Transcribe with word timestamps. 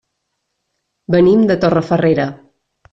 Venim 1.17 1.47
de 1.55 1.61
Torrefarrera. 1.67 2.29